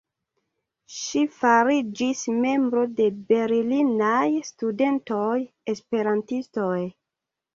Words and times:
Ŝi 0.99 1.19
fariĝis 1.41 2.23
membro 2.45 2.85
de 3.01 3.05
Berlinaj 3.31 4.23
Studentoj-Esperantistoj. 4.49 6.81